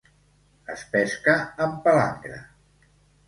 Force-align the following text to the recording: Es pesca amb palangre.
Es 0.75 0.85
pesca 0.95 1.35
amb 1.65 1.77
palangre. 1.85 2.39